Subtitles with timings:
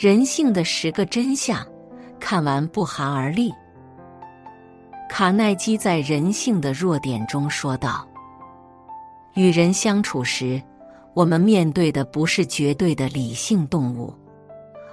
[0.00, 1.62] 人性的十个真相，
[2.18, 3.52] 看完不寒而栗。
[5.10, 8.08] 卡耐基在《人性的弱点》中说道
[9.36, 10.58] ：“与人相处时，
[11.12, 14.10] 我们面对的不是绝对的理性动物，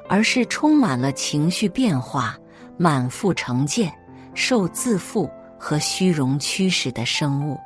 [0.09, 2.37] 而是充满了情绪变化、
[2.75, 3.89] 满腹成见、
[4.33, 7.57] 受自负和虚荣驱使的生物。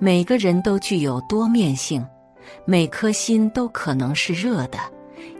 [0.00, 2.04] 每个人都具有多面性，
[2.64, 4.78] 每颗心都可能是热的。”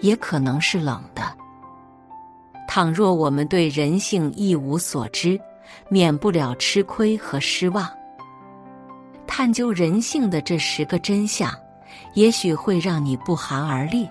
[0.01, 1.23] 也可能是冷的。
[2.66, 5.41] 倘若我们对人性一无所知，
[5.88, 7.88] 免不了吃亏和失望。
[9.27, 11.52] 探究人性的这十个真相，
[12.15, 14.09] 也许会让你不寒而栗。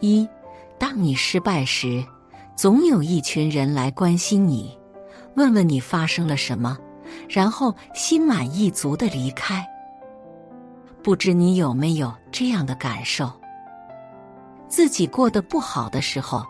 [0.00, 0.28] 一，
[0.78, 2.04] 当你失败时，
[2.54, 4.76] 总有一群人来关心你，
[5.34, 6.78] 问问你发生了什么，
[7.28, 9.66] 然后心满意足的离开。
[11.02, 13.30] 不知你有没有这样的感受？
[14.74, 16.44] 自己过得不好的时候，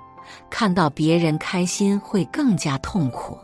[0.48, 3.38] 看到别人开心会更加痛苦。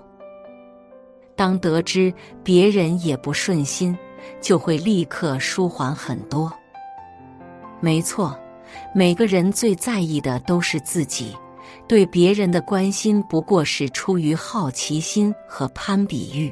[1.37, 2.11] 当得知
[2.43, 3.95] 别人也不顺心，
[4.41, 6.51] 就会立刻舒缓很多。
[7.79, 8.35] 没错，
[8.95, 11.37] 每个人最在意的都是自己，
[11.87, 16.51] 对别人的关心不过是出于好奇心和攀比欲。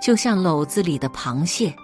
[0.00, 1.74] 就像篓子里的螃蟹，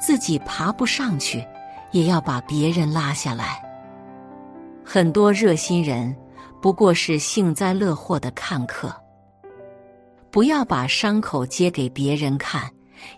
[0.00, 1.44] 自己爬不上去，
[1.92, 3.62] 也要把别人拉下来。
[4.84, 6.14] 很多热心人
[6.60, 8.94] 不过是幸灾乐祸的看客。
[10.30, 12.70] 不要把伤口揭给别人看，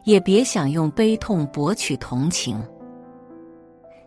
[0.04, 2.62] 也别想用悲痛博取同情。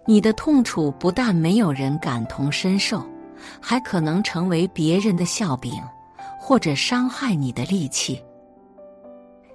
[0.05, 3.03] 你的痛楚不但没有人感同身受，
[3.61, 5.73] 还可能成为别人的笑柄，
[6.39, 8.23] 或者伤害你的利器。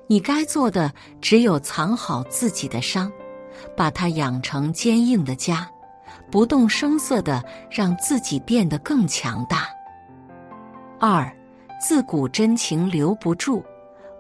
[0.06, 3.10] 你该做的只有藏好自己的伤，
[3.76, 5.68] 把它养成坚硬的家。
[6.30, 9.68] 不动声色的让自己变得更强大。
[10.98, 11.30] 二，
[11.80, 13.62] 自古真情留不住，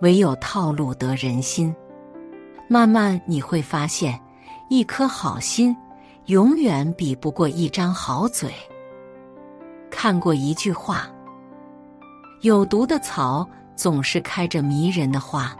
[0.00, 1.74] 唯有套路得人心。
[2.68, 4.18] 慢慢你会发现，
[4.68, 5.76] 一颗好心
[6.26, 8.52] 永远比不过一张好嘴。
[9.90, 11.08] 看过一句话：
[12.42, 15.54] 有毒的草总是开着迷人的花，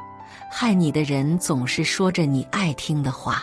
[0.50, 3.43] 害你的人总是说着你爱听的话。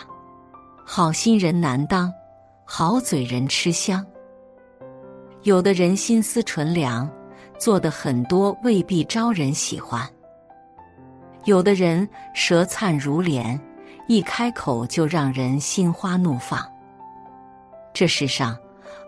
[0.84, 2.12] 好心人难当。
[2.64, 4.04] 好嘴人吃香，
[5.42, 7.10] 有的人心思纯良，
[7.58, 10.06] 做的很多未必招人喜欢；
[11.44, 13.60] 有的人舌灿如莲，
[14.06, 16.64] 一开口就让人心花怒放。
[17.92, 18.56] 这世上，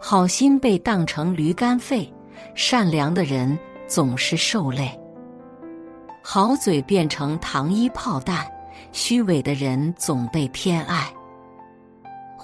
[0.01, 2.13] 好心被当成驴肝肺，
[2.55, 3.57] 善良的人
[3.87, 4.89] 总是受累；
[6.23, 8.47] 好嘴变成糖衣炮弹，
[8.93, 11.14] 虚伪的人总被偏爱。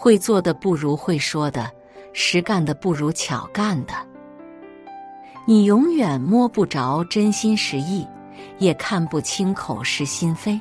[0.01, 1.71] 会做的不如会说的，
[2.15, 3.93] 实干的不如巧干的。
[5.45, 8.09] 你永远摸不着真心实意，
[8.57, 10.59] 也看不清口是心非。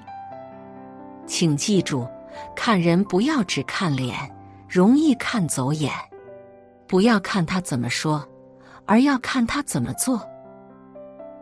[1.25, 2.05] 请记住，
[2.53, 4.13] 看人不要只看脸，
[4.67, 5.89] 容易看走眼；
[6.85, 8.27] 不要看他怎么说，
[8.85, 10.21] 而要看他怎么做。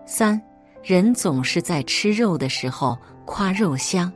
[0.05, 0.39] 三
[0.83, 4.13] 人总是在吃肉的时候夸肉香，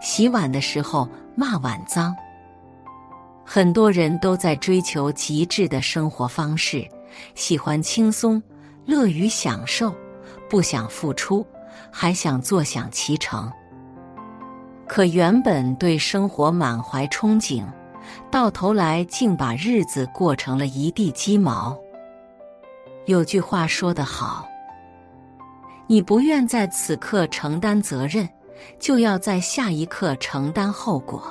[0.00, 2.14] 洗碗的时候骂碗脏。
[3.44, 6.86] 很多人都在追求极致的生活方式，
[7.34, 8.42] 喜欢轻松、
[8.86, 9.94] 乐于享受，
[10.48, 11.46] 不想付出，
[11.90, 13.52] 还想坐享其成。
[14.88, 17.64] 可原本对生活满怀憧憬，
[18.30, 21.78] 到头来竟把日子过成了一地鸡毛。
[23.06, 24.48] 有句话说得好
[25.86, 28.28] ：“你不愿在此刻承担责任，
[28.78, 31.22] 就要在下一刻承担后果。”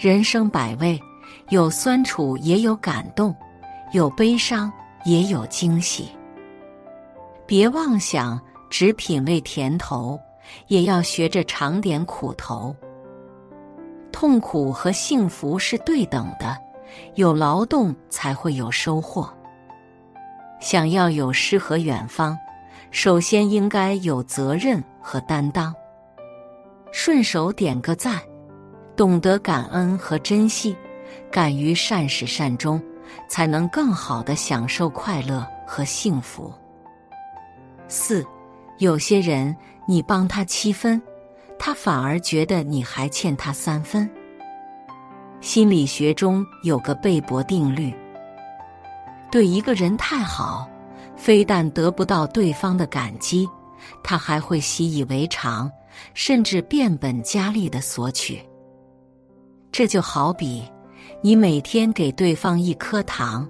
[0.00, 0.98] 人生百味，
[1.50, 3.36] 有酸楚也有感动，
[3.92, 4.72] 有悲伤
[5.04, 6.08] 也有惊喜。
[7.44, 8.40] 别妄想
[8.70, 10.18] 只品味甜头，
[10.68, 12.74] 也要学着尝点苦头。
[14.10, 16.56] 痛苦和幸福是对等的，
[17.16, 19.30] 有劳动才会有收获。
[20.62, 22.38] 想要有诗和远方，
[22.90, 25.74] 首先应该有责任和担当。
[26.90, 28.18] 顺手点个赞。
[29.00, 30.76] 懂得感恩和珍惜，
[31.32, 32.78] 敢于善始善终，
[33.30, 36.52] 才能更好的享受快乐和幸福。
[37.88, 38.22] 四，
[38.76, 39.56] 有些人
[39.88, 41.00] 你帮他七分，
[41.58, 44.06] 他反而觉得你还欠他三分。
[45.40, 47.94] 心理学中有个贝博定律：
[49.32, 50.68] 对一个人太好，
[51.16, 53.48] 非但得不到对方的感激，
[54.04, 55.72] 他还会习以为常，
[56.12, 58.38] 甚至变本加厉的索取。
[59.72, 60.64] 这就好比，
[61.22, 63.48] 你每天给对方一颗糖，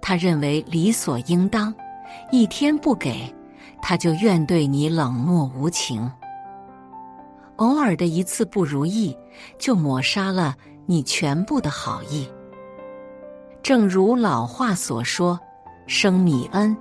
[0.00, 1.72] 他认为理所应当；
[2.30, 3.34] 一天不给，
[3.82, 6.10] 他就怨对你冷漠无情。
[7.56, 9.16] 偶尔的一次不如意，
[9.58, 10.54] 就抹杀了
[10.86, 12.28] 你全部的好意。
[13.62, 15.40] 正如老话所说
[15.88, 16.76] ：“升米恩，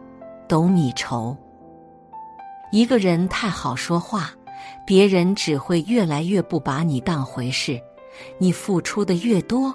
[0.48, 1.36] 斗米仇。”
[2.72, 4.30] 一个人太好说话，
[4.86, 7.81] 别人只会越来越不把你当回事。
[8.38, 9.74] 你付出的越多，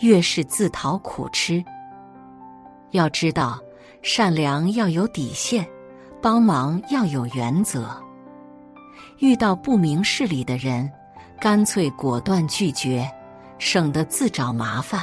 [0.00, 1.64] 越是自讨苦吃。
[2.90, 3.58] 要知道，
[4.02, 5.66] 善良要有底线，
[6.20, 7.88] 帮忙要有原则。
[9.18, 10.90] 遇到不明事理的人，
[11.40, 13.08] 干脆果断拒绝，
[13.58, 15.00] 省得自找麻烦。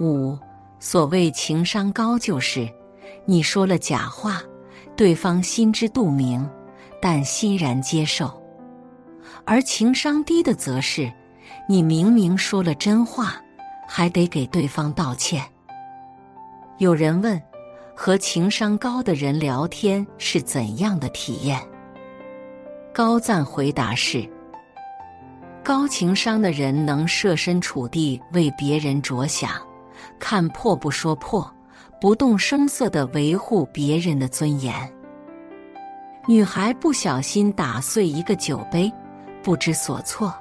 [0.00, 0.36] 五，
[0.80, 2.68] 所谓情商高，就是
[3.24, 4.42] 你说了假话。
[4.94, 6.46] 对方心知肚明，
[7.00, 8.26] 但欣然接受；
[9.46, 11.10] 而情商低的，则是
[11.68, 13.34] 你明明说了真话，
[13.86, 15.44] 还得给对方道歉。
[16.78, 17.40] 有人问：
[17.94, 21.60] 和情商高的人聊天是怎样的体验？
[22.92, 24.28] 高赞回答是：
[25.62, 29.50] 高情商的人能设身处地为别人着想，
[30.18, 31.48] 看破不说破。
[32.00, 34.74] 不动声色的维护别人的尊严。
[36.26, 38.92] 女孩不小心打碎一个酒杯，
[39.40, 40.34] 不知所措。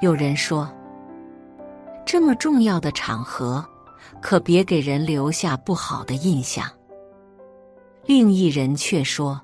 [0.00, 0.70] 有人说
[2.06, 3.64] ：“这么重要的场合，
[4.20, 6.64] 可别给人留下不好的印象。”
[8.06, 9.40] 另一人却说：“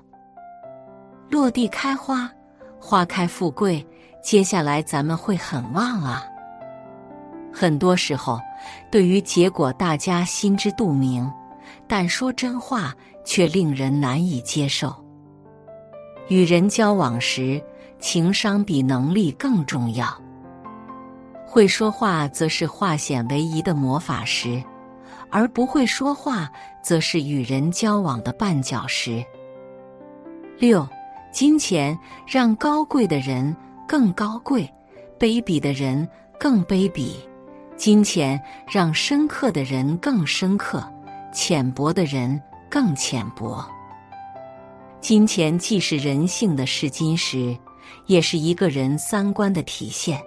[1.29, 2.31] 落地开花，
[2.79, 3.85] 花开富贵，
[4.23, 6.23] 接下来咱们会很旺啊。”
[7.51, 8.39] 很多时候，
[8.89, 11.29] 对于结果大家心知肚明，
[11.85, 14.95] 但说真话却令人难以接受。
[16.29, 17.61] 与人交往时，
[17.99, 20.07] 情商比能力更重要。
[21.45, 24.61] 会说话则是化险为夷的魔法石，
[25.29, 26.51] 而不会说话
[26.83, 29.23] 则是与人交往的绊脚石。
[30.57, 30.87] 六，
[31.31, 31.97] 金钱
[32.27, 33.55] 让高贵的人
[33.87, 34.69] 更高贵，
[35.19, 36.07] 卑鄙的人
[36.39, 37.11] 更卑鄙。
[37.77, 40.83] 金钱让深刻的人更深刻，
[41.33, 43.65] 浅薄的人更浅薄。
[45.01, 47.55] 金钱既是人性的试金石，
[48.07, 50.19] 也是一个人三观的体现。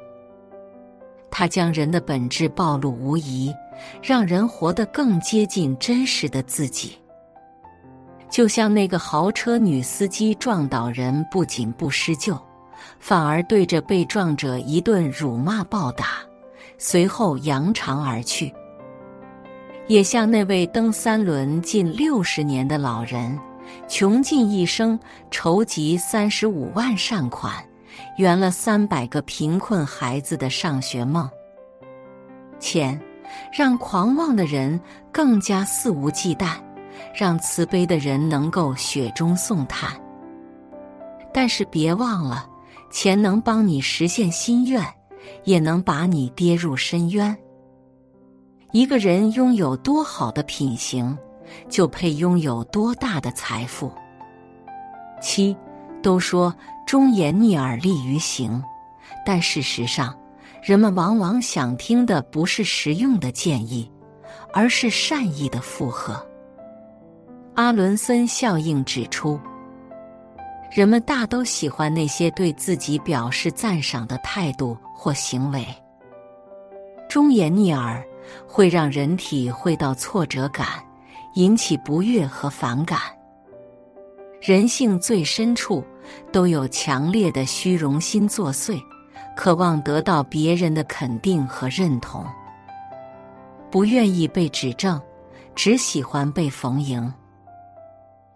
[1.30, 3.54] 它将人的本质暴露无遗，
[4.02, 6.98] 让人活得更接近真实的自己。
[8.30, 12.38] 就像那个豪车女司机撞倒人，不仅不施救，
[12.98, 16.06] 反而对着被撞者一顿辱骂暴打。
[16.80, 18.54] 随后扬长而去，
[19.88, 23.36] 也像那位蹬三轮近六十年的老人，
[23.88, 24.96] 穷尽一生
[25.28, 27.52] 筹集三十五万善款，
[28.16, 31.28] 圆了三百个贫困孩子的上学梦。
[32.58, 33.00] 钱
[33.52, 34.80] 让狂妄的人
[35.12, 36.56] 更加肆无忌惮，
[37.14, 39.92] 让慈悲的人能够雪中送炭。
[41.32, 42.48] 但是别忘了，
[42.90, 44.82] 钱能帮你实现心愿。
[45.44, 47.36] 也能把你跌入深渊。
[48.72, 51.17] 一个人拥有多好的品行，
[51.69, 53.93] 就配拥有多大的财富。
[55.20, 55.55] 七，
[56.02, 56.55] 都说
[56.88, 58.64] 忠言逆耳利于行，
[59.22, 60.18] 但事实上，
[60.62, 63.92] 人们往往想听的不是实用的建议，
[64.54, 66.26] 而是善意的附和。
[67.56, 69.38] 阿伦森效应指出。
[70.72, 75.62] 人们大都喜欢那些对自己表示赞赏的态度或行为。
[77.06, 78.02] 忠言逆耳
[78.46, 80.66] 会让人体会到挫折感，
[81.34, 82.98] 引起不悦和反感。
[84.40, 85.84] 人性最深处
[86.32, 88.81] 都有强烈的虚荣心作祟，
[89.36, 92.24] 渴望得到别人的肯定和认同，
[93.70, 95.00] 不愿意被指正，
[95.55, 97.12] 只喜欢被逢迎。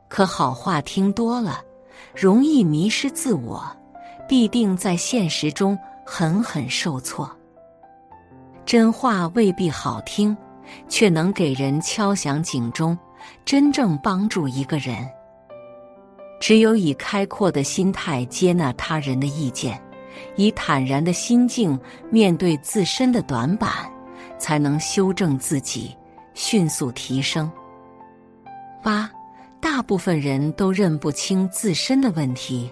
[0.08, 1.60] 可好话听多了。
[2.14, 3.64] 容易迷失自我，
[4.28, 7.30] 必定在现实中狠狠受挫。
[8.66, 10.36] 真话未必好听，
[10.88, 12.98] 却能给人敲响警钟，
[13.44, 15.08] 真正帮助一个人。
[16.42, 19.80] 只有以开阔的心态接纳他人的意见，
[20.34, 21.78] 以坦然的心境
[22.10, 23.70] 面对自身的短板，
[24.40, 25.96] 才能修正自己，
[26.34, 27.48] 迅速提升。
[28.82, 29.08] 八。
[29.60, 32.68] 大部分人都认不清自身的问题，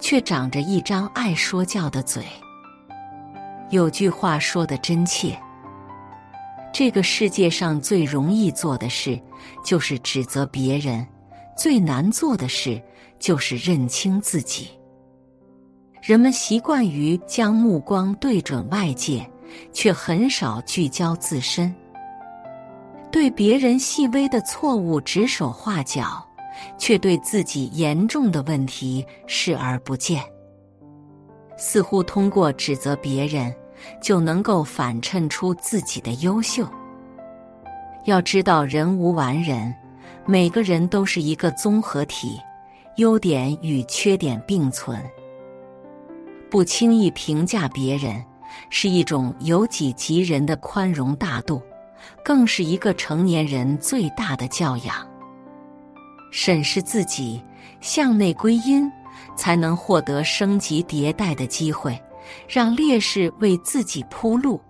[0.00, 2.24] 却长着一张爱说教的嘴。
[3.70, 5.38] 有句话说的真切：
[6.72, 9.16] 这个世界上最容易做的事，
[9.64, 11.06] 就是指责别人；
[11.56, 12.80] 最难做的事，
[13.18, 14.68] 就是认清自己。
[16.02, 19.24] 人们习惯于将目光对准外界，
[19.72, 21.72] 却很少聚焦自身。
[23.10, 26.26] 对别人细微的错误指手画脚，
[26.78, 30.22] 却对自己严重的问题视而不见。
[31.56, 33.54] 似乎通过指责别人，
[34.00, 36.66] 就能够反衬出自己的优秀。
[38.06, 39.72] 要知道，人无完人，
[40.26, 42.40] 每个人都是一个综合体，
[42.96, 45.02] 优点与缺点并存。
[46.50, 48.24] 不轻易评价别人，
[48.70, 51.60] 是一种由己及人的宽容大度，
[52.24, 54.94] 更是一个成年人最大的教养。
[56.30, 57.42] 审视自己，
[57.80, 58.90] 向内归因。
[59.36, 61.98] 才能获得升级迭代的机会，
[62.48, 64.60] 让劣势为自己铺路，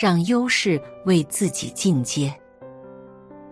[0.00, 2.32] 让优势为自己进阶。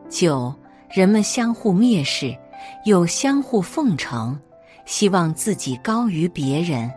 [0.09, 0.55] 九，
[0.95, 2.39] 人们相互蔑视，
[2.85, 4.39] 又相互奉承，
[4.87, 6.89] 希望自己高于别人，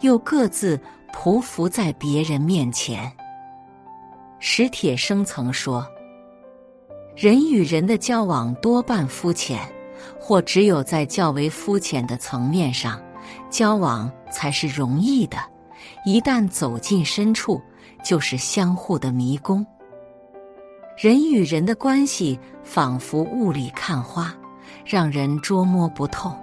[0.00, 0.80] 又各自
[1.12, 3.12] 匍匐在别人面前。
[4.38, 5.86] 史铁生曾说
[7.14, 9.60] ：“人与人的交往多半肤浅，
[10.18, 12.98] 或只有在较为肤浅的层面上。”
[13.50, 15.36] 交往才是容易的，
[16.06, 17.60] 一旦走进深处，
[18.02, 19.64] 就是相互的迷宫。
[20.96, 24.32] 人与人的关系仿佛雾里看花，
[24.84, 26.36] 让人捉摸不透。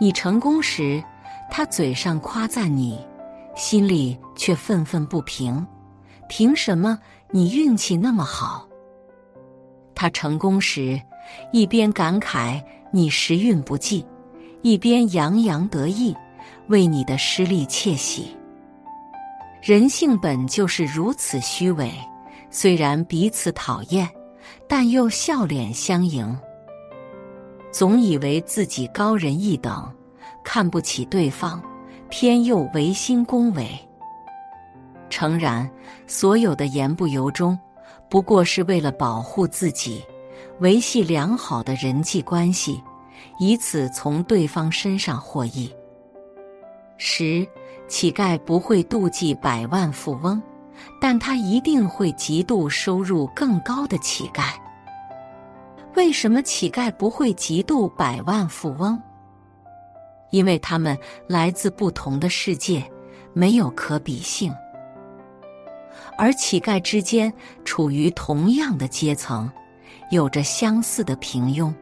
[0.00, 1.02] 你成功时，
[1.50, 3.04] 他嘴上夸赞你，
[3.54, 5.66] 心里却愤愤不平。
[6.28, 6.98] 凭什么
[7.30, 8.66] 你运气那么好？
[9.94, 10.98] 他成功时，
[11.52, 12.62] 一边感慨
[12.92, 14.06] 你时运不济。
[14.62, 16.14] 一边洋洋得意，
[16.68, 18.36] 为你的失利窃喜。
[19.62, 21.90] 人性本就是如此虚伪，
[22.50, 24.08] 虽然彼此讨厌，
[24.66, 26.36] 但又笑脸相迎。
[27.70, 29.88] 总以为自己高人一等，
[30.42, 31.62] 看不起对方，
[32.08, 33.68] 偏又违心恭维。
[35.08, 35.70] 诚然，
[36.06, 37.58] 所有的言不由衷，
[38.08, 40.04] 不过是为了保护自己，
[40.58, 42.82] 维系良好的人际关系。
[43.38, 45.72] 以此从对方身上获益。
[46.96, 47.46] 十，
[47.88, 50.40] 乞丐不会妒忌百万富翁，
[51.00, 54.54] 但他一定会嫉妒收入更高的乞丐。
[55.96, 59.00] 为什么乞丐不会嫉妒百万富翁？
[60.30, 60.96] 因为他们
[61.26, 62.88] 来自不同的世界，
[63.32, 64.54] 没有可比性。
[66.16, 67.32] 而乞丐之间
[67.64, 69.50] 处于同样的阶层，
[70.10, 71.74] 有着相似的平庸。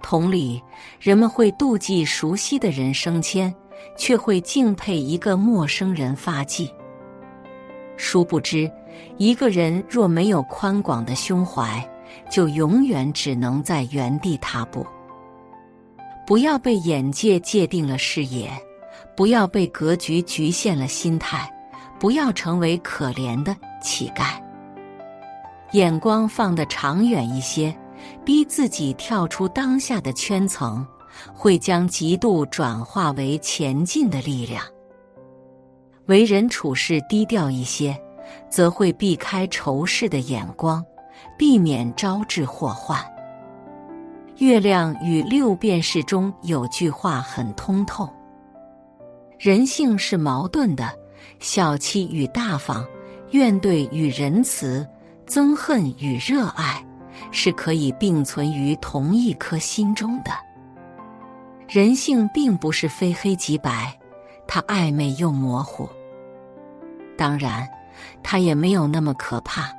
[0.00, 0.62] 同理，
[1.00, 3.54] 人们会妒忌熟悉的人升迁，
[3.96, 6.72] 却会敬佩一个陌生人发迹。
[7.98, 8.70] 殊不知，
[9.18, 11.86] 一个人若没有宽广的胸怀，
[12.30, 14.86] 就永远只能在原地踏步。
[16.26, 18.50] 不要被眼界界定了视野，
[19.14, 21.52] 不要被格局局限了心态，
[21.98, 24.40] 不要成为可怜的乞丐。
[25.72, 27.76] 眼光放得长远一些。
[28.24, 30.86] 逼自己跳出当下的圈层，
[31.34, 34.64] 会将嫉妒转化为前进的力量。
[36.08, 37.98] 为人处事低调一些，
[38.50, 40.84] 则会避开仇视的眼光，
[41.38, 42.98] 避免招致祸患。
[44.38, 48.08] 月亮与六便士中有句话很通透：
[49.38, 50.92] 人性是矛盾的，
[51.40, 52.86] 小气与大方，
[53.30, 54.86] 怨怼与仁慈，
[55.26, 56.84] 憎恨与热爱。
[57.32, 60.30] 是可以并存于同一颗心中的。
[61.68, 63.92] 人性并不是非黑即白，
[64.46, 65.88] 它暧昧又模糊。
[67.18, 67.68] 当然，
[68.22, 69.70] 它也没有那么可怕。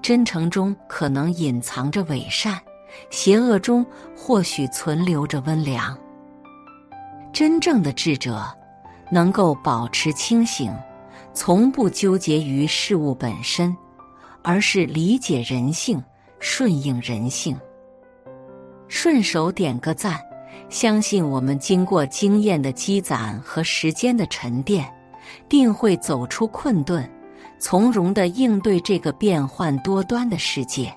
[0.00, 2.58] 真诚中可能隐藏着伪善，
[3.10, 3.84] 邪恶中
[4.16, 5.98] 或许存留着温良。
[7.32, 8.46] 真正的智者，
[9.10, 10.72] 能够保持清醒，
[11.34, 13.76] 从不纠结于事物本身，
[14.42, 16.02] 而是理解人性。
[16.40, 17.58] 顺应人性，
[18.86, 20.20] 顺手点个赞。
[20.68, 24.84] 相信我们经过经验的积攒和时间的沉淀，
[25.48, 27.08] 定会走出困顿，
[27.58, 30.92] 从容的应对这个变幻多端的世界。